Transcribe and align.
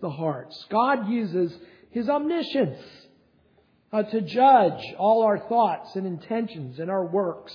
the 0.00 0.10
hearts. 0.10 0.66
God 0.70 1.08
uses 1.08 1.52
His 1.90 2.08
omniscience 2.08 2.80
uh, 3.92 4.02
to 4.02 4.20
judge 4.20 4.82
all 4.98 5.22
our 5.22 5.38
thoughts 5.38 5.96
and 5.96 6.06
intentions 6.06 6.78
and 6.78 6.90
our 6.90 7.04
works. 7.04 7.54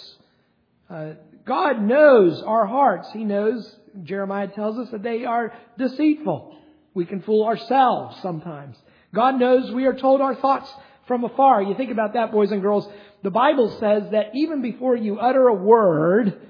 Uh, 0.89 1.13
God 1.45 1.81
knows 1.81 2.41
our 2.41 2.65
hearts. 2.65 3.09
He 3.13 3.23
knows, 3.23 3.75
Jeremiah 4.03 4.47
tells 4.47 4.77
us, 4.77 4.89
that 4.91 5.03
they 5.03 5.25
are 5.25 5.53
deceitful. 5.77 6.57
We 6.93 7.05
can 7.05 7.21
fool 7.21 7.45
ourselves 7.45 8.17
sometimes. 8.21 8.78
God 9.13 9.39
knows 9.39 9.71
we 9.71 9.85
are 9.85 9.94
told 9.94 10.21
our 10.21 10.35
thoughts 10.35 10.71
from 11.07 11.23
afar. 11.23 11.62
You 11.62 11.75
think 11.75 11.91
about 11.91 12.13
that, 12.13 12.31
boys 12.31 12.51
and 12.51 12.62
girls. 12.62 12.87
The 13.23 13.31
Bible 13.31 13.69
says 13.79 14.12
that 14.12 14.31
even 14.33 14.62
before 14.62 14.96
you 14.96 15.19
utter 15.19 15.47
a 15.47 15.53
word, 15.53 16.41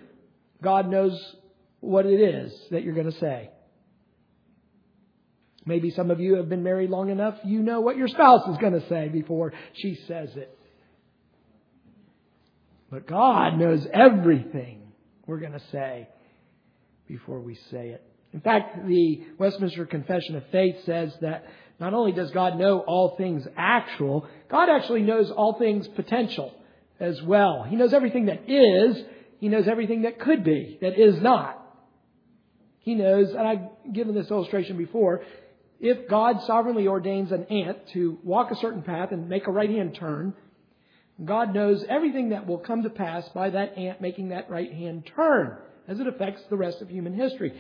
God 0.62 0.90
knows 0.90 1.36
what 1.80 2.06
it 2.06 2.20
is 2.20 2.54
that 2.72 2.84
you're 2.84 2.96
going 2.96 3.12
to 3.12 3.20
say. 3.20 3.50
Maybe 5.66 5.92
some 5.92 6.12
of 6.12 6.20
you 6.20 6.36
have 6.36 6.50
been 6.50 6.64
married 6.64 6.90
long 6.90 7.10
enough, 7.10 7.36
you 7.46 7.62
know 7.62 7.82
what 7.82 7.96
your 7.96 8.08
spouse 8.08 8.48
is 8.50 8.58
going 8.58 8.74
to 8.74 8.88
say 8.90 9.08
before 9.08 9.54
she 9.74 9.96
says 10.08 10.36
it. 10.36 10.58
But 12.92 13.08
God 13.08 13.58
knows 13.58 13.88
everything 13.92 14.82
we're 15.26 15.40
going 15.40 15.54
to 15.54 15.64
say 15.72 16.08
before 17.08 17.40
we 17.40 17.56
say 17.72 17.90
it. 17.90 18.04
In 18.34 18.42
fact, 18.42 18.86
the 18.88 19.24
Westminster 19.38 19.86
Confession 19.86 20.36
of 20.36 20.44
Faith 20.52 20.78
says 20.86 21.14
that 21.22 21.46
not 21.80 21.94
only 21.94 22.12
does 22.12 22.32
God 22.32 22.58
know 22.58 22.80
all 22.80 23.16
things 23.16 23.48
actual, 23.56 24.28
God 24.50 24.70
actually 24.70 25.02
knows 25.02 25.32
all 25.32 25.58
things 25.58 25.88
potential 25.88 26.54
as 27.00 27.22
well. 27.22 27.64
He 27.64 27.76
knows 27.76 27.94
everything 27.94 28.26
that 28.26 28.50
is, 28.50 29.04
He 29.40 29.50
knows 29.50 29.68
everything 29.68 30.04
that 30.04 30.20
could 30.20 30.44
be, 30.44 30.78
that 30.82 31.00
is 31.00 31.22
not. 31.22 31.60
He 32.80 32.96
knows, 32.96 33.30
and 33.30 33.48
I've 33.48 33.94
given 33.94 34.14
this 34.14 34.30
illustration 34.30 34.78
before, 34.78 35.22
if 35.84 36.08
God 36.08 36.42
sovereignly 36.44 36.88
ordains 36.88 37.34
an 37.34 37.44
ant 37.44 37.78
to 37.92 38.18
walk 38.24 38.52
a 38.52 38.56
certain 38.56 38.84
path 38.84 39.12
and 39.12 39.28
make 39.28 39.48
a 39.48 39.52
right 39.52 39.70
hand 39.70 39.94
turn, 39.94 40.34
God 41.24 41.54
knows 41.54 41.84
everything 41.90 42.30
that 42.30 42.48
will 42.48 42.58
come 42.58 42.84
to 42.84 42.90
pass 42.90 43.28
by 43.36 43.50
that 43.50 43.78
ant 43.78 44.00
making 44.00 44.30
that 44.30 44.50
right 44.50 44.72
hand 44.72 45.12
turn 45.14 45.58
as 45.90 46.00
it 46.00 46.08
affects 46.08 46.42
the 46.50 46.56
rest 46.56 46.82
of 46.82 46.90
human 46.90 47.14
history. 47.14 47.60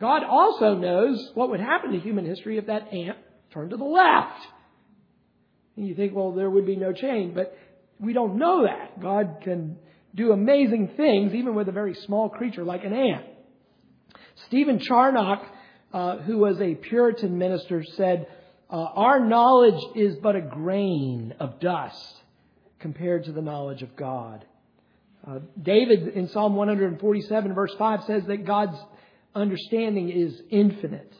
God 0.00 0.24
also 0.24 0.74
knows 0.74 1.30
what 1.34 1.48
would 1.50 1.60
happen 1.60 1.92
to 1.92 2.00
human 2.00 2.26
history 2.26 2.58
if 2.58 2.66
that 2.66 2.92
ant 2.92 3.18
turned 3.52 3.70
to 3.70 3.76
the 3.76 3.84
left. 3.84 4.44
And 5.76 5.86
you 5.86 5.94
think, 5.94 6.12
well, 6.12 6.32
there 6.32 6.50
would 6.50 6.66
be 6.66 6.74
no 6.74 6.92
change, 6.92 7.36
but 7.36 7.56
we 8.00 8.12
don't 8.12 8.36
know 8.36 8.64
that. 8.64 9.00
God 9.00 9.38
can 9.42 9.76
do 10.12 10.32
amazing 10.32 10.94
things 10.96 11.32
even 11.34 11.54
with 11.54 11.68
a 11.68 11.72
very 11.72 11.94
small 11.94 12.28
creature 12.28 12.64
like 12.64 12.82
an 12.82 12.92
ant. 12.92 13.26
Stephen 14.48 14.80
Charnock, 14.80 15.42
uh, 15.94 16.18
who 16.18 16.38
was 16.38 16.60
a 16.60 16.74
Puritan 16.74 17.38
minister, 17.38 17.84
said, 17.96 18.26
uh, 18.68 18.74
Our 18.74 19.20
knowledge 19.20 19.80
is 19.94 20.16
but 20.16 20.34
a 20.34 20.40
grain 20.40 21.34
of 21.38 21.60
dust 21.60 22.16
compared 22.80 23.24
to 23.26 23.32
the 23.32 23.40
knowledge 23.40 23.82
of 23.82 23.94
God. 23.94 24.44
Uh, 25.24 25.38
David 25.62 26.08
in 26.08 26.28
Psalm 26.28 26.56
147, 26.56 27.54
verse 27.54 27.72
5, 27.78 28.04
says 28.04 28.24
that 28.26 28.44
God's 28.44 28.76
understanding 29.36 30.10
is 30.10 30.42
infinite. 30.50 31.12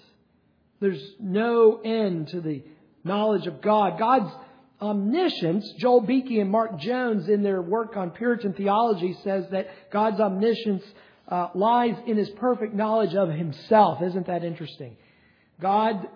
There's 0.80 1.02
no 1.20 1.80
end 1.80 2.28
to 2.28 2.40
the 2.40 2.64
knowledge 3.04 3.46
of 3.46 3.62
God. 3.62 3.96
God's 3.96 4.34
omniscience, 4.82 5.72
Joel 5.78 6.00
Beeke 6.00 6.32
and 6.32 6.50
Mark 6.50 6.80
Jones, 6.80 7.28
in 7.28 7.44
their 7.44 7.62
work 7.62 7.96
on 7.96 8.10
Puritan 8.10 8.54
theology, 8.54 9.16
says 9.22 9.44
that 9.52 9.68
God's 9.92 10.18
omniscience 10.18 10.82
uh, 11.28 11.48
lies 11.54 11.96
in 12.06 12.16
his 12.16 12.30
perfect 12.30 12.74
knowledge 12.74 13.14
of 13.14 13.30
himself. 13.30 14.02
Isn't 14.02 14.26
that 14.26 14.44
interesting? 14.44 14.96
God 15.60 16.06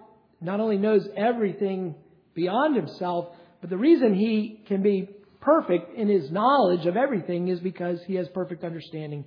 not 0.41 0.61
only 0.61 0.78
knows 0.78 1.06
everything 1.17 1.95
beyond 2.34 2.77
himself, 2.77 3.29
but 3.61 3.70
the 3.70 3.77
reason 3.77 4.14
he 4.14 4.61
can 4.69 4.83
be 4.83 5.09
perfect 5.41 5.97
in 5.97 6.09
his 6.09 6.31
knowledge 6.31 6.86
of 6.86 6.97
everything 6.97 7.48
is 7.48 7.61
because 7.61 7.98
he 8.06 8.14
has 8.17 8.29
perfect 8.29 8.64
understanding 8.64 9.24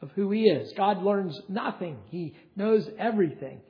of 0.00 0.10
who 0.14 0.30
he 0.30 0.42
is. 0.42 0.72
God 0.76 1.02
learns 1.02 1.38
nothing, 1.48 1.98
he 2.10 2.34
knows 2.56 2.88
everything. 2.98 3.60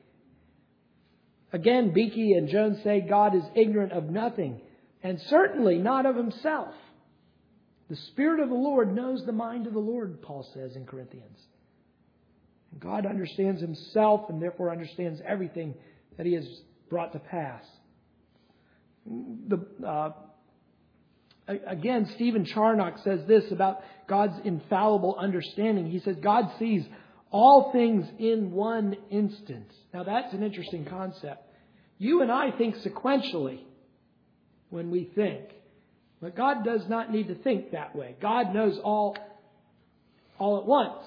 Again, 1.53 1.93
Beeke 1.93 2.35
and 2.35 2.49
Jones 2.49 2.79
say 2.83 3.05
God 3.07 3.35
is 3.35 3.43
ignorant 3.55 3.91
of 3.91 4.09
nothing, 4.09 4.59
and 5.03 5.21
certainly 5.29 5.77
not 5.77 6.07
of 6.07 6.15
himself. 6.15 6.73
The 7.89 7.95
Spirit 7.95 8.39
of 8.39 8.49
the 8.49 8.55
Lord 8.55 8.95
knows 8.95 9.25
the 9.25 9.31
mind 9.31 9.67
of 9.67 9.73
the 9.73 9.79
Lord, 9.79 10.21
Paul 10.21 10.47
says 10.53 10.75
in 10.75 10.85
Corinthians. 10.85 11.37
And 12.71 12.81
God 12.81 13.05
understands 13.05 13.61
himself 13.61 14.29
and 14.29 14.41
therefore 14.41 14.71
understands 14.71 15.21
everything 15.25 15.75
that 16.17 16.25
he 16.25 16.33
has 16.33 16.47
brought 16.89 17.13
to 17.13 17.19
pass. 17.19 17.63
The, 19.05 19.65
uh, 19.85 20.11
again, 21.47 22.09
Stephen 22.15 22.45
Charnock 22.45 22.99
says 23.03 23.19
this 23.27 23.51
about 23.51 23.81
God's 24.07 24.39
infallible 24.45 25.15
understanding. 25.19 25.89
He 25.89 25.99
says, 25.99 26.15
God 26.21 26.45
sees 26.57 26.83
all 27.31 27.71
things 27.71 28.05
in 28.19 28.51
one 28.51 28.95
instant. 29.09 29.67
Now, 29.93 30.03
that's 30.03 30.33
an 30.33 30.43
interesting 30.43 30.85
concept. 30.85 31.49
You 31.97 32.21
and 32.21 32.31
I 32.31 32.51
think 32.51 32.75
sequentially 32.77 33.59
when 34.69 34.89
we 34.89 35.09
think. 35.15 35.49
But 36.23 36.37
God 36.37 36.63
does 36.63 36.87
not 36.87 37.11
need 37.11 37.27
to 37.27 37.35
think 37.35 37.71
that 37.71 37.93
way. 37.93 38.15
God 38.21 38.53
knows 38.53 38.79
all, 38.81 39.17
all 40.39 40.57
at 40.57 40.65
once. 40.65 41.03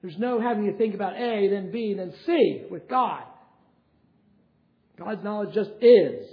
There's 0.00 0.16
no 0.16 0.40
having 0.40 0.64
to 0.72 0.78
think 0.78 0.94
about 0.94 1.16
A, 1.16 1.48
then 1.50 1.70
B, 1.70 1.92
then 1.94 2.14
C 2.24 2.62
with 2.70 2.88
God. 2.88 3.24
God's 4.98 5.22
knowledge 5.22 5.54
just 5.54 5.70
is, 5.82 6.26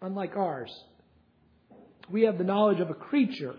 unlike 0.00 0.34
ours. 0.34 0.70
We 2.10 2.22
have 2.22 2.38
the 2.38 2.44
knowledge 2.44 2.80
of 2.80 2.88
a 2.88 2.94
creature. 2.94 3.54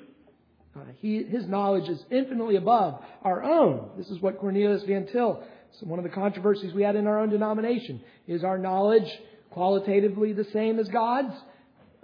Uh, 0.75 0.85
he, 1.01 1.21
his 1.21 1.47
knowledge 1.47 1.87
is 1.87 2.03
infinitely 2.09 2.55
above 2.55 2.99
our 3.21 3.43
own. 3.43 3.91
This 3.95 4.09
is 4.09 4.19
what 4.21 4.39
Cornelius 4.39 4.81
Van 4.87 5.05
Til, 5.05 5.43
one 5.81 5.99
of 5.99 6.03
the 6.03 6.09
controversies 6.09 6.73
we 6.73 6.81
had 6.81 6.95
in 6.95 7.05
our 7.05 7.19
own 7.19 7.29
denomination. 7.29 8.01
Is 8.27 8.43
our 8.43 8.57
knowledge 8.57 9.07
qualitatively 9.51 10.33
the 10.33 10.45
same 10.45 10.79
as 10.79 10.87
God's? 10.87 11.35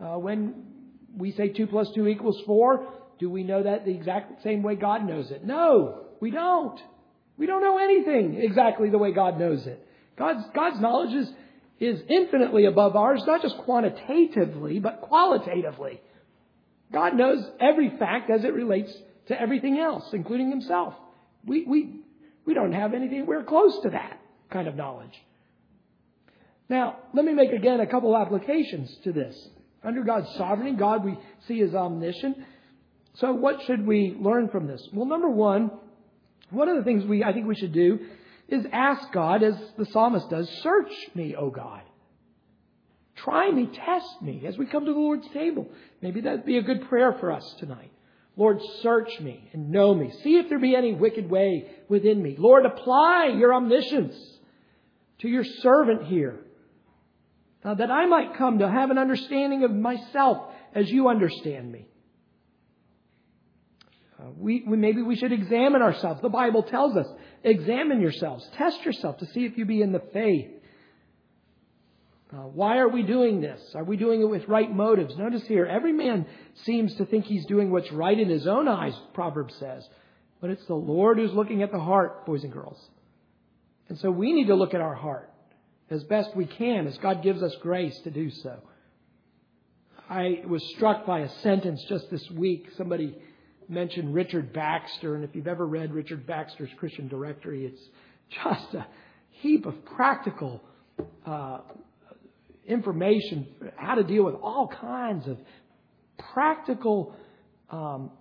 Uh, 0.01 0.17
when 0.17 0.65
we 1.17 1.31
say 1.31 1.49
2 1.49 1.67
plus 1.67 1.89
2 1.95 2.07
equals 2.07 2.41
4, 2.45 2.87
do 3.19 3.29
we 3.29 3.43
know 3.43 3.63
that 3.63 3.85
the 3.85 3.91
exact 3.91 4.43
same 4.43 4.61
way 4.63 4.75
God 4.75 5.05
knows 5.07 5.31
it? 5.31 5.45
No, 5.45 6.05
we 6.19 6.31
don't. 6.31 6.79
We 7.37 7.45
don't 7.45 7.61
know 7.61 7.77
anything 7.77 8.35
exactly 8.41 8.89
the 8.89 8.97
way 8.97 9.11
God 9.11 9.39
knows 9.39 9.65
it. 9.65 9.85
God's, 10.17 10.45
God's 10.53 10.79
knowledge 10.79 11.13
is, 11.13 11.29
is 11.79 12.01
infinitely 12.09 12.65
above 12.65 12.95
ours, 12.95 13.23
not 13.25 13.41
just 13.41 13.57
quantitatively, 13.59 14.79
but 14.79 15.01
qualitatively. 15.01 16.01
God 16.91 17.15
knows 17.15 17.43
every 17.59 17.97
fact 17.97 18.29
as 18.29 18.43
it 18.43 18.53
relates 18.53 18.93
to 19.27 19.39
everything 19.39 19.77
else, 19.79 20.05
including 20.13 20.49
himself. 20.49 20.93
We, 21.45 21.65
we, 21.65 21.99
we 22.45 22.53
don't 22.53 22.71
have 22.71 22.93
anything, 22.93 23.25
we're 23.25 23.43
close 23.43 23.77
to 23.83 23.89
that 23.89 24.19
kind 24.49 24.67
of 24.67 24.75
knowledge. 24.75 25.13
Now, 26.69 26.97
let 27.13 27.25
me 27.25 27.33
make 27.33 27.51
again 27.51 27.79
a 27.79 27.87
couple 27.87 28.15
applications 28.15 28.95
to 29.03 29.11
this. 29.11 29.35
Under 29.85 30.03
God's 30.03 30.29
sovereignty, 30.35 30.77
God 30.77 31.05
we 31.05 31.17
see 31.47 31.61
is 31.61 31.75
omniscient. 31.75 32.37
So 33.15 33.33
what 33.33 33.61
should 33.63 33.85
we 33.85 34.15
learn 34.19 34.49
from 34.49 34.67
this? 34.67 34.87
Well, 34.91 35.05
number 35.05 35.29
one, 35.29 35.71
one 36.49 36.69
of 36.69 36.77
the 36.77 36.83
things 36.83 37.05
we 37.05 37.23
I 37.23 37.33
think 37.33 37.47
we 37.47 37.55
should 37.55 37.73
do 37.73 37.99
is 38.47 38.65
ask 38.71 39.11
God, 39.11 39.43
as 39.43 39.55
the 39.77 39.85
psalmist 39.85 40.29
does, 40.29 40.49
search 40.61 40.91
me, 41.13 41.35
O 41.35 41.49
God. 41.49 41.81
Try 43.15 43.49
me, 43.49 43.67
test 43.67 44.21
me 44.21 44.43
as 44.45 44.57
we 44.57 44.65
come 44.65 44.85
to 44.85 44.93
the 44.93 44.99
Lord's 44.99 45.27
table. 45.29 45.67
Maybe 46.01 46.21
that'd 46.21 46.45
be 46.45 46.57
a 46.57 46.63
good 46.63 46.87
prayer 46.89 47.13
for 47.19 47.31
us 47.31 47.55
tonight. 47.59 47.91
Lord, 48.37 48.59
search 48.81 49.19
me 49.21 49.49
and 49.53 49.71
know 49.71 49.95
me. 49.95 50.11
See 50.23 50.35
if 50.35 50.49
there 50.49 50.59
be 50.59 50.75
any 50.75 50.93
wicked 50.93 51.29
way 51.29 51.67
within 51.87 52.21
me. 52.21 52.35
Lord, 52.37 52.65
apply 52.65 53.35
your 53.37 53.53
omniscience 53.53 54.15
to 55.19 55.29
your 55.29 55.45
servant 55.45 56.03
here, 56.07 56.41
uh, 57.65 57.73
that 57.73 57.89
I 57.89 58.05
might 58.05 58.37
come 58.37 58.59
to 58.59 58.69
have 58.69 58.91
an 58.91 58.99
understanding 58.99 59.63
of 59.63 59.71
myself 59.71 60.53
as 60.73 60.89
you 60.89 61.09
understand 61.09 61.71
me. 61.71 61.87
Uh, 64.19 64.29
we, 64.37 64.63
we, 64.67 64.77
maybe 64.77 65.01
we 65.01 65.15
should 65.15 65.31
examine 65.31 65.81
ourselves. 65.81 66.21
The 66.21 66.29
Bible 66.29 66.63
tells 66.63 66.95
us, 66.95 67.07
examine 67.43 68.01
yourselves, 68.01 68.47
test 68.55 68.85
yourself 68.85 69.17
to 69.17 69.25
see 69.27 69.45
if 69.45 69.57
you 69.57 69.65
be 69.65 69.81
in 69.81 69.91
the 69.91 70.01
faith. 70.13 70.51
Uh, 72.31 72.37
why 72.37 72.77
are 72.77 72.87
we 72.87 73.01
doing 73.01 73.41
this? 73.41 73.61
Are 73.73 73.83
we 73.83 73.97
doing 73.97 74.21
it 74.21 74.29
with 74.29 74.47
right 74.47 74.71
motives? 74.71 75.17
Notice 75.17 75.43
here, 75.47 75.65
every 75.65 75.93
man 75.93 76.27
seems 76.65 76.93
to 76.95 77.05
think 77.05 77.25
he's 77.25 77.45
doing 77.45 77.71
what's 77.71 77.91
right 77.91 78.17
in 78.17 78.29
his 78.29 78.45
own 78.45 78.67
eyes, 78.67 78.93
Proverbs 79.13 79.55
says. 79.55 79.87
But 80.39 80.49
it's 80.51 80.65
the 80.65 80.75
Lord 80.75 81.17
who's 81.17 81.33
looking 81.33 81.63
at 81.63 81.71
the 81.71 81.79
heart, 81.79 82.25
boys 82.25 82.43
and 82.43 82.53
girls. 82.53 82.79
And 83.89 83.97
so 83.97 84.11
we 84.11 84.33
need 84.33 84.47
to 84.47 84.55
look 84.55 84.73
at 84.73 84.81
our 84.81 84.95
heart 84.95 85.31
as 85.89 86.03
best 86.05 86.35
we 86.35 86.45
can 86.45 86.87
as 86.87 86.97
God 86.97 87.21
gives 87.21 87.43
us 87.43 87.55
grace 87.61 87.97
to 88.03 88.11
do 88.11 88.29
so. 88.29 88.59
I 90.09 90.43
was 90.47 90.63
struck 90.75 91.05
by 91.05 91.19
a 91.19 91.29
sentence 91.41 91.83
just 91.89 92.09
this 92.11 92.29
week. 92.31 92.67
Somebody 92.77 93.17
mentioned 93.67 94.13
Richard 94.13 94.53
Baxter, 94.53 95.15
and 95.15 95.23
if 95.23 95.35
you've 95.35 95.47
ever 95.47 95.65
read 95.65 95.93
Richard 95.93 96.27
Baxter's 96.27 96.69
Christian 96.77 97.07
Directory, 97.07 97.65
it's 97.65 97.81
just 98.43 98.73
a 98.75 98.85
heap 99.29 99.65
of 99.65 99.83
practical 99.85 100.61
uh, 101.25 101.59
information 102.67 103.47
how 103.75 103.95
to 103.95 104.03
deal 104.03 104.23
with 104.23 104.35
all 104.35 104.67
kinds 104.67 105.27
of 105.27 105.37
practical 106.33 107.15
um, 107.69 108.11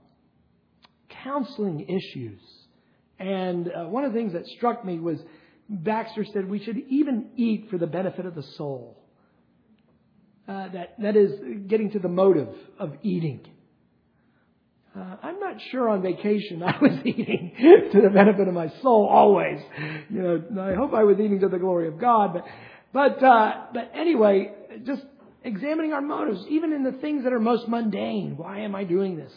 counseling 1.22 1.80
issues. 1.80 2.40
And 3.18 3.68
uh, 3.68 3.84
one 3.84 4.04
of 4.04 4.12
the 4.12 4.18
things 4.18 4.32
that 4.32 4.46
struck 4.46 4.84
me 4.84 4.98
was 4.98 5.18
Baxter 5.68 6.24
said 6.32 6.48
we 6.48 6.62
should 6.62 6.78
even 6.88 7.30
eat 7.36 7.68
for 7.70 7.78
the 7.78 7.86
benefit 7.86 8.26
of 8.26 8.34
the 8.34 8.42
soul. 8.56 9.00
Uh, 10.46 10.68
that 10.68 10.94
that 11.00 11.16
is 11.16 11.32
getting 11.68 11.90
to 11.92 11.98
the 11.98 12.08
motive 12.08 12.54
of 12.78 12.94
eating. 13.02 13.40
Uh, 14.94 15.16
I'm 15.22 15.40
not 15.40 15.56
sure 15.70 15.88
on 15.88 16.02
vacation 16.02 16.62
I 16.62 16.76
was 16.80 16.98
eating 17.04 17.52
to 17.92 18.00
the 18.02 18.10
benefit 18.10 18.46
of 18.46 18.52
my 18.52 18.70
soul 18.82 19.08
always. 19.10 19.58
You 20.10 20.22
know, 20.50 20.62
I 20.62 20.74
hope 20.74 20.92
I 20.92 21.04
was 21.04 21.16
eating 21.18 21.40
to 21.40 21.48
the 21.48 21.58
glory 21.58 21.88
of 21.88 21.98
God, 21.98 22.34
but 22.34 22.44
but 22.92 23.22
uh, 23.24 23.52
but 23.72 23.92
anyway, 23.94 24.52
just 24.84 25.02
examining 25.42 25.94
our 25.94 26.02
motives, 26.02 26.44
even 26.50 26.72
in 26.72 26.84
the 26.84 26.92
things 26.92 27.24
that 27.24 27.32
are 27.32 27.40
most 27.40 27.66
mundane. 27.66 28.36
Why 28.36 28.60
am 28.60 28.74
I 28.74 28.84
doing 28.84 29.16
this? 29.16 29.32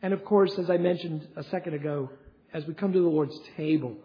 And 0.00 0.14
of 0.14 0.24
course, 0.24 0.52
as 0.58 0.70
I 0.70 0.78
mentioned 0.78 1.26
a 1.36 1.42
second 1.44 1.74
ago, 1.74 2.10
as 2.54 2.64
we 2.66 2.74
come 2.74 2.92
to 2.94 3.00
the 3.00 3.08
Lord's 3.08 3.38
table, 3.56 3.96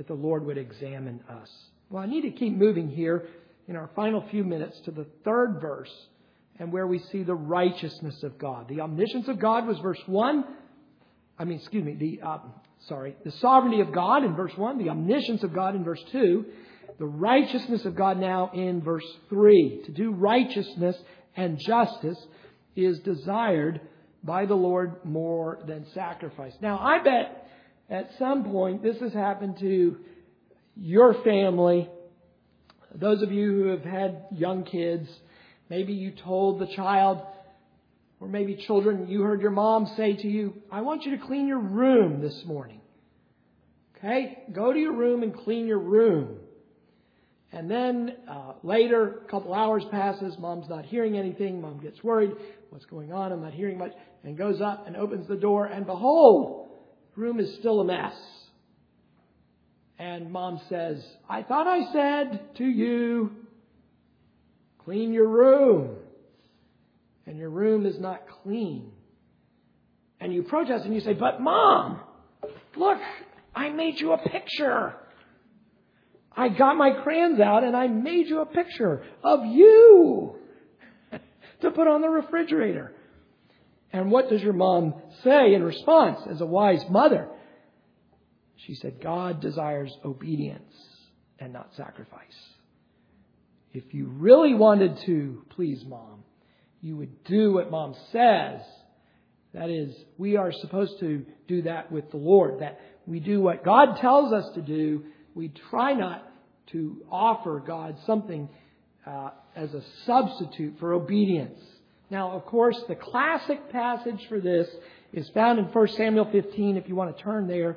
that 0.00 0.06
the 0.06 0.14
Lord 0.14 0.46
would 0.46 0.56
examine 0.56 1.20
us. 1.28 1.50
Well, 1.90 2.02
I 2.02 2.06
need 2.06 2.22
to 2.22 2.30
keep 2.30 2.56
moving 2.56 2.88
here 2.88 3.26
in 3.68 3.76
our 3.76 3.90
final 3.94 4.26
few 4.30 4.42
minutes 4.44 4.80
to 4.86 4.90
the 4.90 5.04
third 5.26 5.58
verse 5.60 5.92
and 6.58 6.72
where 6.72 6.86
we 6.86 7.00
see 7.12 7.22
the 7.22 7.34
righteousness 7.34 8.22
of 8.22 8.38
God. 8.38 8.66
The 8.70 8.80
omniscience 8.80 9.28
of 9.28 9.38
God 9.38 9.66
was 9.66 9.78
verse 9.80 10.00
1. 10.06 10.44
I 11.38 11.44
mean, 11.44 11.58
excuse 11.58 11.84
me, 11.84 11.96
the, 11.96 12.26
uh, 12.26 12.38
sorry, 12.88 13.14
the 13.26 13.30
sovereignty 13.30 13.82
of 13.82 13.92
God 13.92 14.24
in 14.24 14.34
verse 14.34 14.56
1, 14.56 14.78
the 14.78 14.88
omniscience 14.88 15.42
of 15.42 15.52
God 15.52 15.76
in 15.76 15.84
verse 15.84 16.02
2, 16.12 16.46
the 16.98 17.04
righteousness 17.04 17.84
of 17.84 17.94
God 17.94 18.18
now 18.18 18.50
in 18.54 18.80
verse 18.80 19.04
3. 19.28 19.82
To 19.84 19.92
do 19.92 20.12
righteousness 20.12 20.96
and 21.36 21.58
justice 21.58 22.26
is 22.74 23.00
desired 23.00 23.82
by 24.24 24.46
the 24.46 24.54
Lord 24.54 25.04
more 25.04 25.58
than 25.66 25.84
sacrifice. 25.92 26.54
Now, 26.62 26.78
I 26.78 27.02
bet 27.02 27.49
at 27.90 28.10
some 28.18 28.44
point 28.44 28.82
this 28.82 28.96
has 29.00 29.12
happened 29.12 29.58
to 29.60 29.96
your 30.76 31.22
family. 31.24 31.88
Those 32.94 33.22
of 33.22 33.32
you 33.32 33.52
who 33.52 33.66
have 33.68 33.82
had 33.84 34.26
young 34.32 34.64
kids, 34.64 35.08
maybe 35.68 35.92
you 35.92 36.12
told 36.24 36.60
the 36.60 36.74
child, 36.74 37.22
or 38.20 38.28
maybe 38.28 38.56
children, 38.66 39.08
you 39.08 39.22
heard 39.22 39.40
your 39.40 39.50
mom 39.50 39.92
say 39.96 40.14
to 40.14 40.28
you, 40.28 40.54
I 40.70 40.82
want 40.82 41.04
you 41.04 41.16
to 41.16 41.26
clean 41.26 41.46
your 41.46 41.60
room 41.60 42.20
this 42.20 42.42
morning. 42.44 42.80
Okay? 43.96 44.44
Go 44.52 44.72
to 44.72 44.78
your 44.78 44.94
room 44.94 45.22
and 45.22 45.34
clean 45.34 45.66
your 45.66 45.78
room. 45.78 46.38
And 47.52 47.70
then 47.70 48.14
uh, 48.30 48.52
later, 48.62 49.22
a 49.26 49.30
couple 49.30 49.52
hours 49.52 49.84
passes, 49.90 50.38
mom's 50.38 50.68
not 50.68 50.84
hearing 50.84 51.16
anything, 51.16 51.60
mom 51.60 51.80
gets 51.80 52.02
worried, 52.04 52.30
what's 52.70 52.84
going 52.84 53.12
on, 53.12 53.32
I'm 53.32 53.42
not 53.42 53.54
hearing 53.54 53.76
much, 53.78 53.92
and 54.22 54.38
goes 54.38 54.60
up 54.60 54.86
and 54.86 54.96
opens 54.96 55.26
the 55.26 55.36
door, 55.36 55.66
and 55.66 55.84
behold, 55.84 56.59
room 57.16 57.40
is 57.40 57.54
still 57.56 57.80
a 57.80 57.84
mess. 57.84 58.14
And 59.98 60.32
mom 60.32 60.60
says, 60.68 61.04
I 61.28 61.42
thought 61.42 61.66
I 61.66 61.92
said 61.92 62.56
to 62.56 62.64
you, 62.64 63.32
clean 64.84 65.12
your 65.12 65.28
room. 65.28 65.96
And 67.26 67.38
your 67.38 67.50
room 67.50 67.84
is 67.84 67.98
not 68.00 68.22
clean. 68.42 68.92
And 70.18 70.32
you 70.32 70.42
protest 70.42 70.84
and 70.84 70.94
you 70.94 71.00
say, 71.00 71.12
but 71.12 71.40
mom, 71.40 72.00
look, 72.76 72.98
I 73.54 73.68
made 73.70 74.00
you 74.00 74.12
a 74.12 74.18
picture. 74.18 74.94
I 76.36 76.48
got 76.48 76.76
my 76.76 76.92
crayons 77.02 77.40
out 77.40 77.64
and 77.64 77.76
I 77.76 77.88
made 77.88 78.28
you 78.28 78.40
a 78.40 78.46
picture 78.46 79.04
of 79.22 79.44
you 79.44 80.36
to 81.60 81.70
put 81.70 81.86
on 81.86 82.00
the 82.00 82.08
refrigerator. 82.08 82.92
And 83.92 84.10
what 84.10 84.28
does 84.28 84.42
your 84.42 84.52
mom 84.52 84.94
say 85.24 85.54
in 85.54 85.62
response 85.62 86.20
as 86.30 86.40
a 86.40 86.46
wise 86.46 86.84
mother? 86.88 87.28
She 88.56 88.74
said, 88.74 89.00
God 89.02 89.40
desires 89.40 89.92
obedience 90.04 90.74
and 91.38 91.52
not 91.52 91.70
sacrifice. 91.76 92.22
If 93.72 93.94
you 93.94 94.06
really 94.06 94.54
wanted 94.54 94.98
to 95.06 95.44
please 95.50 95.84
mom, 95.86 96.24
you 96.82 96.96
would 96.96 97.24
do 97.24 97.54
what 97.54 97.70
mom 97.70 97.94
says. 98.12 98.60
That 99.54 99.70
is, 99.70 99.94
we 100.18 100.36
are 100.36 100.52
supposed 100.52 101.00
to 101.00 101.24
do 101.48 101.62
that 101.62 101.90
with 101.90 102.10
the 102.10 102.16
Lord, 102.16 102.60
that 102.60 102.80
we 103.06 103.18
do 103.18 103.40
what 103.40 103.64
God 103.64 103.96
tells 104.00 104.32
us 104.32 104.44
to 104.54 104.62
do. 104.62 105.04
We 105.34 105.52
try 105.70 105.94
not 105.94 106.30
to 106.72 107.04
offer 107.10 107.62
God 107.64 107.96
something 108.06 108.48
uh, 109.06 109.30
as 109.56 109.72
a 109.74 109.82
substitute 110.06 110.78
for 110.78 110.92
obedience. 110.92 111.58
Now, 112.10 112.32
of 112.32 112.44
course, 112.44 112.76
the 112.88 112.96
classic 112.96 113.70
passage 113.70 114.26
for 114.28 114.40
this 114.40 114.68
is 115.12 115.28
found 115.30 115.60
in 115.60 115.66
1 115.66 115.88
Samuel 115.88 116.28
15, 116.30 116.76
if 116.76 116.88
you 116.88 116.96
want 116.96 117.16
to 117.16 117.22
turn 117.22 117.46
there 117.46 117.76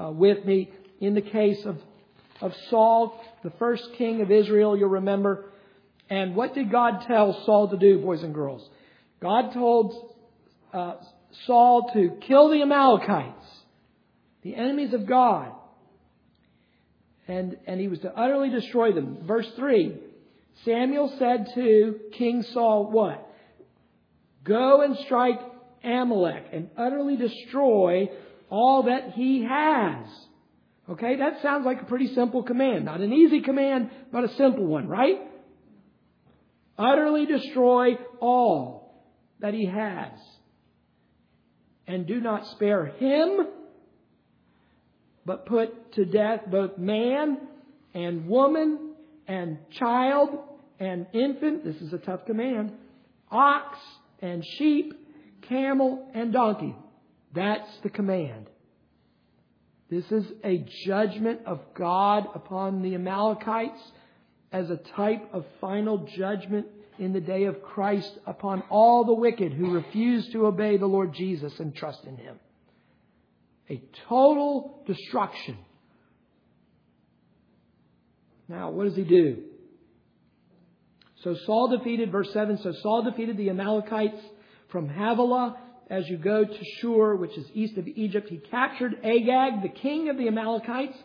uh, 0.00 0.10
with 0.10 0.44
me. 0.44 0.70
In 1.00 1.14
the 1.14 1.22
case 1.22 1.64
of, 1.64 1.78
of 2.40 2.52
Saul, 2.70 3.20
the 3.44 3.52
first 3.58 3.84
king 3.96 4.20
of 4.20 4.32
Israel, 4.32 4.76
you'll 4.76 4.88
remember. 4.88 5.50
And 6.10 6.34
what 6.34 6.54
did 6.54 6.72
God 6.72 7.04
tell 7.06 7.44
Saul 7.44 7.68
to 7.68 7.76
do, 7.76 8.00
boys 8.00 8.24
and 8.24 8.34
girls? 8.34 8.68
God 9.20 9.52
told 9.52 10.12
uh, 10.72 10.94
Saul 11.46 11.90
to 11.92 12.18
kill 12.26 12.50
the 12.50 12.62
Amalekites, 12.62 13.46
the 14.42 14.56
enemies 14.56 14.92
of 14.92 15.06
God. 15.06 15.52
And, 17.28 17.58
and 17.66 17.78
he 17.78 17.86
was 17.86 18.00
to 18.00 18.12
utterly 18.18 18.50
destroy 18.50 18.92
them. 18.92 19.18
Verse 19.24 19.48
3 19.54 19.94
Samuel 20.64 21.14
said 21.18 21.46
to 21.54 22.00
King 22.14 22.42
Saul, 22.42 22.90
What? 22.90 23.27
Go 24.48 24.80
and 24.80 24.96
strike 25.04 25.38
Amalek 25.84 26.46
and 26.52 26.70
utterly 26.76 27.16
destroy 27.16 28.08
all 28.50 28.84
that 28.84 29.12
he 29.12 29.44
has. 29.44 30.06
Okay, 30.88 31.16
that 31.16 31.42
sounds 31.42 31.66
like 31.66 31.82
a 31.82 31.84
pretty 31.84 32.14
simple 32.14 32.42
command. 32.42 32.86
Not 32.86 33.00
an 33.00 33.12
easy 33.12 33.42
command, 33.42 33.90
but 34.10 34.24
a 34.24 34.34
simple 34.36 34.66
one, 34.66 34.88
right? 34.88 35.20
Utterly 36.78 37.26
destroy 37.26 37.98
all 38.20 39.04
that 39.40 39.52
he 39.52 39.66
has. 39.66 40.12
And 41.86 42.06
do 42.06 42.20
not 42.20 42.46
spare 42.48 42.86
him, 42.86 43.48
but 45.26 45.44
put 45.44 45.92
to 45.92 46.06
death 46.06 46.40
both 46.50 46.78
man 46.78 47.38
and 47.92 48.26
woman 48.26 48.94
and 49.26 49.58
child 49.72 50.38
and 50.80 51.06
infant. 51.12 51.64
This 51.64 51.76
is 51.76 51.92
a 51.92 51.98
tough 51.98 52.24
command. 52.24 52.72
Ox 53.30 53.78
and 54.20 54.44
sheep, 54.44 54.94
camel 55.42 56.08
and 56.14 56.32
donkey. 56.32 56.74
That's 57.34 57.68
the 57.82 57.90
command. 57.90 58.48
This 59.90 60.10
is 60.10 60.24
a 60.44 60.64
judgment 60.86 61.40
of 61.46 61.60
God 61.74 62.26
upon 62.34 62.82
the 62.82 62.94
Amalekites 62.94 63.80
as 64.52 64.70
a 64.70 64.76
type 64.96 65.28
of 65.32 65.44
final 65.60 66.08
judgment 66.16 66.66
in 66.98 67.12
the 67.12 67.20
day 67.20 67.44
of 67.44 67.62
Christ 67.62 68.10
upon 68.26 68.62
all 68.70 69.04
the 69.04 69.14
wicked 69.14 69.52
who 69.52 69.72
refuse 69.72 70.28
to 70.32 70.46
obey 70.46 70.76
the 70.76 70.86
Lord 70.86 71.14
Jesus 71.14 71.58
and 71.58 71.74
trust 71.74 72.04
in 72.04 72.16
Him. 72.16 72.38
A 73.70 73.80
total 74.08 74.82
destruction. 74.86 75.58
Now, 78.48 78.70
what 78.70 78.84
does 78.84 78.96
he 78.96 79.04
do? 79.04 79.42
So 81.28 81.36
Saul 81.44 81.76
defeated, 81.76 82.10
verse 82.10 82.32
7, 82.32 82.56
so 82.62 82.72
Saul 82.80 83.02
defeated 83.02 83.36
the 83.36 83.50
Amalekites 83.50 84.18
from 84.68 84.88
Havilah 84.88 85.58
as 85.90 86.08
you 86.08 86.16
go 86.16 86.42
to 86.42 86.64
Shur, 86.78 87.16
which 87.16 87.36
is 87.36 87.44
east 87.52 87.76
of 87.76 87.86
Egypt. 87.86 88.30
He 88.30 88.38
captured 88.38 88.94
Agag, 89.04 89.60
the 89.60 89.68
king 89.68 90.08
of 90.08 90.16
the 90.16 90.26
Amalekites, 90.26 90.96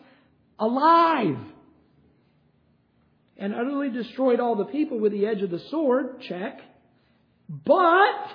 alive. 0.58 1.36
And 3.36 3.54
utterly 3.54 3.90
destroyed 3.90 4.40
all 4.40 4.56
the 4.56 4.64
people 4.64 4.98
with 4.98 5.12
the 5.12 5.26
edge 5.26 5.42
of 5.42 5.50
the 5.50 5.58
sword. 5.70 6.22
Check. 6.22 6.58
But 7.50 8.30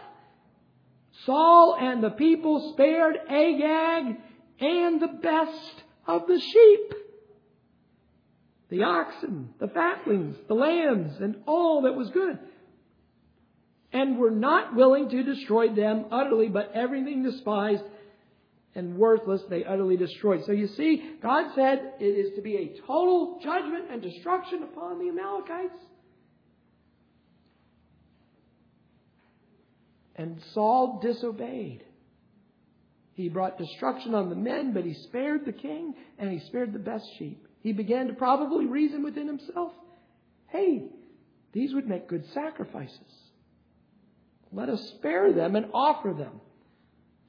Saul 1.25 1.75
and 1.79 2.03
the 2.03 2.11
people 2.11 2.73
spared 2.73 3.17
Agag 3.27 4.15
and 4.59 5.01
the 5.01 5.17
best 5.23 5.83
of 6.05 6.27
the 6.27 6.39
sheep 6.39 6.93
the 8.69 8.83
oxen, 8.83 9.49
the 9.59 9.67
fatlings, 9.67 10.35
the 10.47 10.53
lambs, 10.53 11.13
and 11.19 11.37
all 11.47 11.83
that 11.83 11.95
was 11.95 12.09
good. 12.11 12.37
And 13.91 14.17
were 14.17 14.31
not 14.31 14.75
willing 14.75 15.09
to 15.09 15.23
destroy 15.23 15.73
them 15.73 16.05
utterly, 16.11 16.47
but 16.47 16.71
everything 16.75 17.23
despised 17.23 17.83
and 18.75 18.97
worthless 18.97 19.41
they 19.49 19.65
utterly 19.65 19.97
destroyed. 19.97 20.43
So 20.45 20.51
you 20.51 20.67
see, 20.67 21.15
God 21.21 21.51
said 21.55 21.93
it 21.99 22.05
is 22.05 22.35
to 22.35 22.41
be 22.41 22.55
a 22.55 22.81
total 22.85 23.39
judgment 23.43 23.85
and 23.91 24.01
destruction 24.01 24.63
upon 24.63 24.99
the 24.99 25.09
Amalekites. 25.09 25.81
And 30.15 30.39
Saul 30.53 30.99
disobeyed. 31.01 31.83
He 33.13 33.27
brought 33.27 33.57
destruction 33.57 34.13
on 34.13 34.29
the 34.29 34.35
men, 34.35 34.73
but 34.73 34.85
he 34.85 34.93
spared 34.93 35.45
the 35.45 35.51
king 35.51 35.95
and 36.19 36.31
he 36.31 36.39
spared 36.47 36.71
the 36.71 36.79
best 36.79 37.05
sheep. 37.17 37.48
He 37.61 37.73
began 37.73 38.07
to 38.07 38.13
probably 38.13 38.65
reason 38.65 39.03
within 39.03 39.27
himself 39.27 39.73
hey, 40.51 40.83
these 41.53 41.73
would 41.73 41.87
make 41.87 42.07
good 42.07 42.25
sacrifices. 42.33 42.99
Let 44.51 44.69
us 44.69 44.81
spare 44.97 45.31
them 45.31 45.55
and 45.55 45.67
offer 45.73 46.13
them 46.17 46.41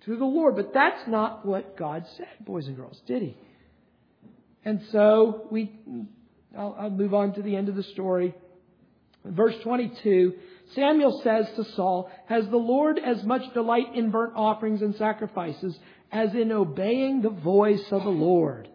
to 0.07 0.17
the 0.17 0.25
Lord. 0.25 0.57
But 0.57 0.73
that's 0.73 1.07
not 1.07 1.45
what 1.45 1.77
God 1.77 2.07
said, 2.17 2.45
boys 2.45 2.67
and 2.67 2.77
girls, 2.77 3.01
did 3.07 3.23
he? 3.23 3.37
And 4.65 4.83
so 4.91 5.47
we, 5.51 5.73
I'll, 6.57 6.77
I'll 6.79 6.91
move 6.91 7.15
on 7.15 7.35
to 7.35 7.43
the 7.43 7.57
end 7.57 7.69
of 7.69 7.77
the 7.77 7.83
story. 7.83 8.35
Verse 9.25 9.55
22, 9.63 10.35
Samuel 10.75 11.21
says 11.23 11.47
to 11.57 11.65
Saul, 11.75 12.11
Has 12.27 12.47
the 12.49 12.57
Lord 12.57 12.99
as 12.99 13.23
much 13.25 13.43
delight 13.53 13.95
in 13.95 14.11
burnt 14.11 14.33
offerings 14.35 14.81
and 14.81 14.95
sacrifices 14.97 15.79
as 16.11 16.35
in 16.35 16.53
obeying 16.53 17.21
the 17.21 17.31
voice 17.31 17.85
of 17.91 18.03
the 18.03 18.11
Lord? 18.11 18.69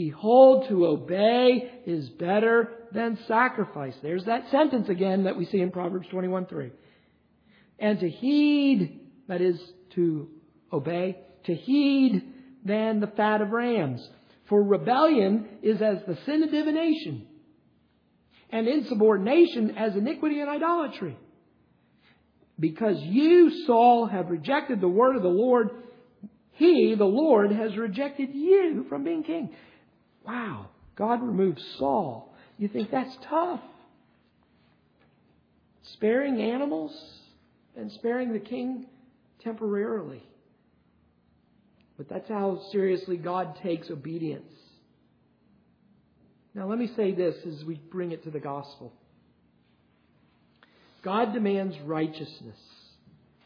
Behold, 0.00 0.66
to 0.70 0.86
obey 0.86 1.82
is 1.84 2.08
better 2.08 2.72
than 2.90 3.18
sacrifice. 3.28 3.92
There's 4.02 4.24
that 4.24 4.50
sentence 4.50 4.88
again 4.88 5.24
that 5.24 5.36
we 5.36 5.44
see 5.44 5.60
in 5.60 5.70
Proverbs 5.70 6.08
21 6.08 6.46
3. 6.46 6.70
And 7.78 8.00
to 8.00 8.08
heed, 8.08 8.98
that 9.28 9.42
is, 9.42 9.60
to 9.96 10.30
obey, 10.72 11.18
to 11.44 11.54
heed 11.54 12.22
than 12.64 13.00
the 13.00 13.08
fat 13.08 13.42
of 13.42 13.50
rams. 13.50 14.00
For 14.48 14.62
rebellion 14.62 15.46
is 15.62 15.82
as 15.82 15.98
the 16.06 16.16
sin 16.24 16.44
of 16.44 16.50
divination, 16.50 17.26
and 18.48 18.66
insubordination 18.66 19.76
as 19.76 19.96
iniquity 19.96 20.40
and 20.40 20.48
idolatry. 20.48 21.18
Because 22.58 22.96
you, 23.02 23.66
Saul, 23.66 24.06
have 24.06 24.30
rejected 24.30 24.80
the 24.80 24.88
word 24.88 25.16
of 25.16 25.22
the 25.22 25.28
Lord, 25.28 25.68
he, 26.52 26.94
the 26.96 27.04
Lord, 27.04 27.52
has 27.52 27.76
rejected 27.76 28.30
you 28.32 28.86
from 28.88 29.04
being 29.04 29.24
king. 29.24 29.50
Wow, 30.24 30.68
God 30.96 31.22
removed 31.22 31.60
Saul. 31.78 32.34
You 32.58 32.68
think 32.68 32.90
that's 32.90 33.16
tough. 33.28 33.60
Sparing 35.94 36.40
animals 36.40 36.94
and 37.76 37.90
sparing 37.92 38.32
the 38.32 38.38
king 38.38 38.86
temporarily. 39.42 40.22
But 41.96 42.08
that's 42.08 42.28
how 42.28 42.60
seriously 42.70 43.16
God 43.16 43.58
takes 43.62 43.90
obedience. 43.90 44.52
Now, 46.54 46.66
let 46.68 46.78
me 46.78 46.90
say 46.96 47.12
this 47.12 47.36
as 47.46 47.64
we 47.64 47.74
bring 47.90 48.12
it 48.12 48.24
to 48.24 48.30
the 48.30 48.40
gospel 48.40 48.92
God 51.02 51.32
demands 51.32 51.78
righteousness 51.84 52.58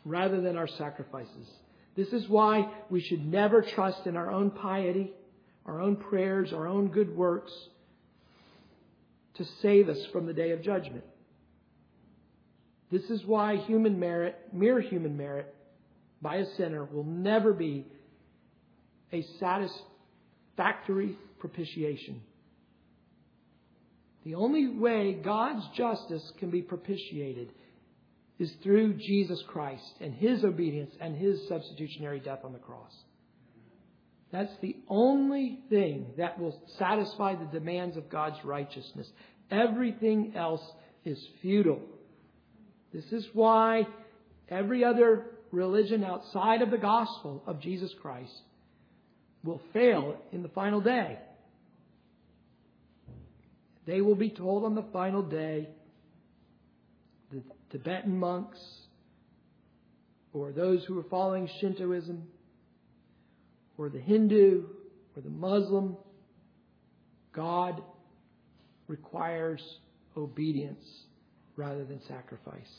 rather 0.05 0.41
than 0.41 0.57
our 0.57 0.67
sacrifices. 0.67 1.49
This 1.97 2.09
is 2.09 2.29
why 2.29 2.69
we 2.91 3.01
should 3.01 3.25
never 3.25 3.63
trust 3.63 4.07
in 4.07 4.17
our 4.17 4.31
own 4.31 4.51
piety 4.51 5.13
our 5.67 5.81
own 5.81 5.97
prayers, 5.97 6.53
our 6.53 6.67
own 6.67 6.89
good 6.89 7.15
works 7.17 7.53
to 9.35 9.45
save 9.63 9.89
us 9.89 9.99
from 10.13 10.27
the 10.27 10.33
day 10.33 10.51
of 10.51 10.63
judgment. 10.63 11.05
This 12.91 13.11
is 13.11 13.25
why 13.25 13.57
human 13.57 13.99
merit, 13.99 14.37
mere 14.53 14.81
human 14.81 15.17
merit, 15.17 15.55
by 16.23 16.37
a 16.37 16.47
sinner 16.57 16.85
will 16.85 17.05
never 17.05 17.53
be 17.53 17.87
a 19.13 19.23
satisfactory 19.41 21.17
propitiation. 21.39 22.23
The 24.25 24.35
only 24.37 24.69
way 24.69 25.13
God's 25.13 25.67
justice 25.77 26.33
can 26.39 26.51
be 26.51 26.63
propitiated 26.63 27.53
is 28.39 28.53
through 28.63 28.95
Jesus 28.95 29.43
Christ 29.49 29.97
and 30.01 30.15
His 30.15 30.45
obedience 30.45 30.95
and 31.01 31.17
His 31.17 31.47
substitutionary 31.49 32.21
death 32.21 32.41
on 32.45 32.53
the 32.53 32.59
cross. 32.59 32.93
That's 34.35 34.53
the 34.61 34.75
only 34.89 35.61
thing 35.71 36.07
that 36.19 36.41
will 36.41 36.61
satisfy 36.77 37.37
the 37.37 37.45
demands 37.57 37.97
of 37.97 38.11
God's 38.11 38.45
righteousness. 38.45 39.07
Everything 39.49 40.33
else 40.35 40.61
is 41.05 41.25
futile. 41.41 41.81
This 42.93 43.05
is 43.13 43.25
why 43.33 43.87
every 44.49 44.83
other 44.83 45.27
religion 45.53 46.03
outside 46.03 46.63
of 46.63 46.73
the 46.73 46.79
gospel 46.79 47.45
of 47.47 47.61
Jesus 47.61 47.93
Christ 48.03 48.33
will 49.45 49.61
fail 49.73 50.17
in 50.33 50.43
the 50.43 50.49
final 50.49 50.81
day. 50.81 51.17
They 53.87 54.01
will 54.01 54.17
be 54.17 54.31
told 54.31 54.65
on 54.65 54.75
the 54.75 54.85
final 54.93 55.23
day, 55.23 55.69
the 57.31 57.41
Tibetan 57.71 58.19
monks 58.19 58.59
or 60.33 60.51
those 60.51 60.85
who 60.87 60.99
are 60.99 61.05
following 61.05 61.49
Shintoism, 61.61 62.27
or 63.77 63.89
the 63.89 64.01
Hindu 64.01 64.65
or 65.17 65.23
the 65.23 65.31
Muslim, 65.31 65.97
God 67.33 67.83
requires 68.87 69.63
obedience 70.17 70.85
rather 71.57 71.85
than 71.85 72.01
sacrifice. 72.07 72.71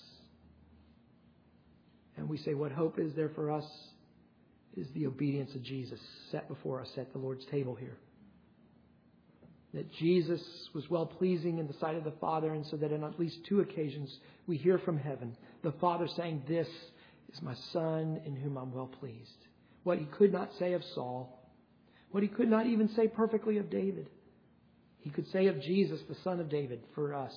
And 2.18 2.30
we 2.30 2.38
say, 2.38 2.54
what 2.54 2.72
hope 2.72 3.00
is 3.00 3.14
there 3.14 3.30
for 3.30 3.52
us? 3.52 3.66
Is 4.78 4.88
the 4.94 5.08
obedience 5.08 5.56
of 5.56 5.64
Jesus 5.64 6.00
set 6.32 6.50
before 6.50 6.82
us 6.82 6.90
at 6.98 7.12
the 7.14 7.18
Lord's 7.18 7.46
table 7.46 7.75
here. 7.75 7.96
That 9.74 9.90
Jesus 9.94 10.42
was 10.74 10.90
well 10.90 11.06
pleasing 11.06 11.60
in 11.60 11.68
the 11.68 11.74
sight 11.80 11.96
of 11.96 12.04
the 12.04 12.14
Father, 12.20 12.54
and 12.54 12.66
so 12.66 12.75
that 12.78 12.92
on 12.92 13.04
at 13.04 13.20
least 13.20 13.38
two 13.48 13.62
occasions 13.62 14.14
we 14.48 14.58
hear 14.58 14.78
from 14.78 14.98
heaven 14.98 15.38
the 15.64 15.72
Father 15.74 16.08
saying, 16.18 16.44
This 16.48 16.68
is 17.34 17.42
my 17.42 17.56
Son 17.72 18.20
in 18.25 18.36
whom 18.36 18.58
I'm 18.58 18.74
well 18.74 18.88
pleased 19.00 19.45
what 19.86 20.00
he 20.00 20.06
could 20.06 20.34
not 20.34 20.50
say 20.58 20.74
of 20.74 20.84
Saul, 20.96 21.39
what 22.10 22.24
he 22.24 22.27
could 22.27 22.50
not 22.50 22.65
even 22.65 22.89
say 22.96 23.08
perfectly 23.08 23.60
of 23.60 23.70
David. 23.70 24.10
He 24.98 25.12
could 25.12 25.27
say 25.32 25.46
of 25.46 25.62
Jesus, 25.62 26.01
the 26.10 26.15
son 26.24 26.39
of 26.39 26.50
David, 26.50 26.82
for 26.96 27.13
us, 27.13 27.32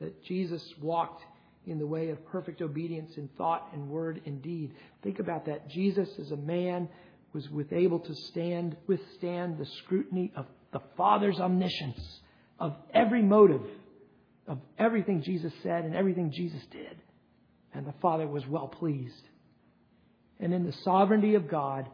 that 0.00 0.24
Jesus 0.24 0.62
walked 0.80 1.22
in 1.66 1.78
the 1.78 1.86
way 1.86 2.08
of 2.08 2.26
perfect 2.28 2.62
obedience 2.62 3.12
in 3.18 3.28
thought 3.36 3.68
and 3.74 3.90
word 3.90 4.22
and 4.24 4.40
deed. 4.40 4.72
Think 5.02 5.18
about 5.18 5.44
that. 5.46 5.68
Jesus, 5.68 6.08
as 6.18 6.30
a 6.30 6.36
man, 6.36 6.88
was 7.34 7.48
with 7.50 7.70
able 7.74 8.00
to 8.00 8.14
stand, 8.14 8.74
withstand 8.86 9.58
the 9.58 9.66
scrutiny 9.84 10.32
of 10.34 10.46
the 10.72 10.80
Father's 10.96 11.38
omniscience, 11.38 12.20
of 12.58 12.74
every 12.94 13.22
motive, 13.22 13.66
of 14.48 14.58
everything 14.78 15.22
Jesus 15.22 15.52
said 15.62 15.84
and 15.84 15.94
everything 15.94 16.32
Jesus 16.34 16.62
did. 16.70 16.96
And 17.74 17.86
the 17.86 17.94
Father 18.00 18.26
was 18.26 18.46
well 18.46 18.68
pleased 18.68 19.28
and 20.42 20.52
in 20.52 20.66
the 20.66 20.72
sovereignty 20.72 21.36
of 21.36 21.48
God, 21.48 21.88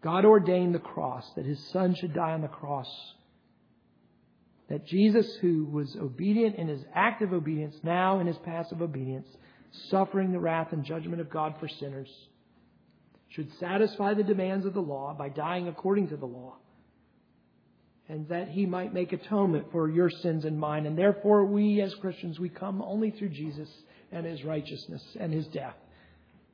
God 0.00 0.24
ordained 0.24 0.76
the 0.76 0.78
cross, 0.78 1.28
that 1.34 1.44
his 1.44 1.58
son 1.70 1.94
should 1.96 2.14
die 2.14 2.32
on 2.32 2.40
the 2.40 2.48
cross. 2.48 2.88
That 4.68 4.86
Jesus, 4.86 5.34
who 5.40 5.64
was 5.64 5.96
obedient 5.96 6.54
in 6.54 6.68
his 6.68 6.84
active 6.94 7.32
obedience, 7.32 7.74
now 7.82 8.20
in 8.20 8.28
his 8.28 8.38
passive 8.38 8.80
obedience, 8.80 9.26
suffering 9.90 10.30
the 10.30 10.38
wrath 10.38 10.72
and 10.72 10.84
judgment 10.84 11.20
of 11.20 11.30
God 11.30 11.56
for 11.58 11.66
sinners, 11.66 12.08
should 13.30 13.52
satisfy 13.58 14.14
the 14.14 14.22
demands 14.22 14.64
of 14.64 14.72
the 14.72 14.80
law 14.80 15.12
by 15.18 15.28
dying 15.28 15.66
according 15.66 16.08
to 16.10 16.16
the 16.16 16.26
law. 16.26 16.54
And 18.08 18.28
that 18.28 18.48
he 18.48 18.66
might 18.66 18.94
make 18.94 19.12
atonement 19.12 19.66
for 19.72 19.90
your 19.90 20.10
sins 20.10 20.44
and 20.44 20.58
mine. 20.58 20.86
And 20.86 20.96
therefore, 20.96 21.44
we 21.44 21.80
as 21.82 21.94
Christians, 21.96 22.38
we 22.38 22.48
come 22.48 22.80
only 22.80 23.10
through 23.10 23.30
Jesus 23.30 23.68
and 24.12 24.24
his 24.24 24.44
righteousness 24.44 25.02
and 25.18 25.32
his 25.32 25.46
death 25.48 25.74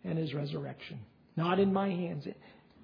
and 0.04 0.18
his 0.18 0.34
resurrection. 0.34 1.00
Not 1.36 1.58
in 1.58 1.72
my 1.72 1.88
hands. 1.88 2.26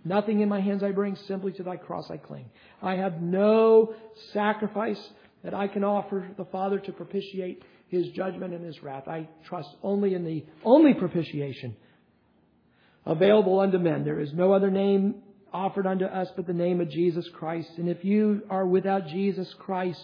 Nothing 0.04 0.40
in 0.40 0.48
my 0.48 0.60
hands 0.60 0.82
I 0.82 0.92
bring, 0.92 1.16
simply 1.28 1.52
to 1.52 1.62
thy 1.62 1.76
cross 1.76 2.10
I 2.10 2.16
cling. 2.16 2.46
I 2.82 2.96
have 2.96 3.20
no 3.20 3.94
sacrifice 4.32 5.00
that 5.44 5.54
I 5.54 5.68
can 5.68 5.84
offer 5.84 6.28
the 6.36 6.46
Father 6.46 6.78
to 6.78 6.92
propitiate 6.92 7.62
his 7.88 8.08
judgment 8.08 8.54
and 8.54 8.64
his 8.64 8.82
wrath. 8.82 9.08
I 9.08 9.28
trust 9.46 9.68
only 9.82 10.14
in 10.14 10.24
the 10.24 10.44
only 10.64 10.94
propitiation 10.94 11.76
available 13.04 13.60
unto 13.60 13.78
men. 13.78 14.04
There 14.04 14.20
is 14.20 14.32
no 14.32 14.52
other 14.52 14.70
name 14.70 15.22
offered 15.52 15.86
unto 15.86 16.04
us 16.04 16.28
but 16.36 16.46
the 16.46 16.52
name 16.52 16.80
of 16.80 16.90
Jesus 16.90 17.28
Christ. 17.34 17.70
And 17.76 17.88
if 17.88 18.04
you 18.04 18.42
are 18.48 18.66
without 18.66 19.08
Jesus 19.08 19.52
Christ, 19.58 20.00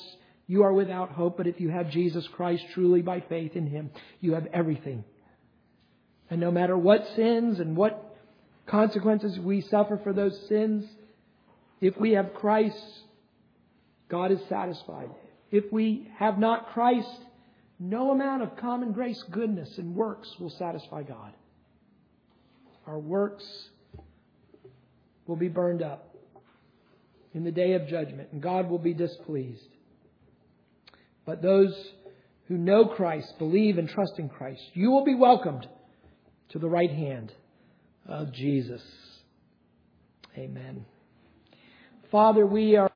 you 0.47 0.63
are 0.63 0.73
without 0.73 1.11
hope. 1.13 1.37
But 1.37 1.47
if 1.47 1.61
you 1.61 1.71
have 1.71 1.91
Jesus 1.91 2.27
Christ 2.29 2.65
truly 2.75 3.03
by 3.03 3.21
faith 3.21 3.53
in 3.55 3.67
him, 3.67 3.91
you 4.21 4.35
have 4.35 4.47
everything. 4.53 5.05
And 6.31 6.41
no 6.41 6.51
matter 6.51 6.77
what 6.77 7.07
sins 7.15 7.61
and 7.61 7.77
what 7.77 8.17
consequences 8.67 9.39
we 9.39 9.61
suffer 9.61 10.01
for 10.03 10.13
those 10.13 10.39
sins, 10.49 10.85
if 11.81 11.97
we 11.99 12.13
have 12.13 12.35
Christ, 12.35 12.83
God 14.09 14.33
is 14.33 14.41
satisfied. 14.49 15.11
If 15.51 15.73
we 15.73 16.11
have 16.19 16.39
not 16.39 16.73
Christ, 16.73 17.21
no 17.79 18.11
amount 18.11 18.43
of 18.43 18.57
common 18.57 18.93
grace, 18.93 19.23
goodness, 19.31 19.79
and 19.79 19.95
works 19.95 20.29
will 20.41 20.51
satisfy 20.51 21.03
God. 21.03 21.33
Our 22.87 22.99
works 22.99 23.45
will 25.27 25.37
be 25.37 25.49
burned 25.49 25.83
up 25.83 26.15
in 27.35 27.45
the 27.45 27.51
day 27.51 27.75
of 27.75 27.87
judgment, 27.87 28.31
and 28.33 28.41
God 28.41 28.71
will 28.71 28.79
be 28.79 28.95
displeased. 28.95 29.69
But 31.25 31.43
those 31.43 31.75
who 32.49 32.57
know 32.57 32.87
Christ, 32.87 33.39
believe 33.39 33.79
and 33.79 33.89
trust 33.89 34.19
in 34.19 34.29
Christ, 34.29 34.63
you 34.73 34.91
will 34.91 35.05
be 35.05 35.15
welcomed 35.15 35.69
to 36.51 36.59
the 36.59 36.69
right 36.69 36.91
hand 36.91 37.33
of 38.07 38.33
Jesus. 38.33 38.83
Amen. 40.37 40.85
Father, 42.11 42.47
we 42.47 42.77
are. 42.77 42.91